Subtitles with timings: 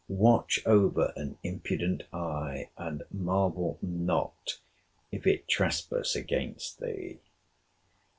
[0.07, 4.59] Watch over an impudent eye, and marvel not
[5.11, 7.19] if it trespass against thee.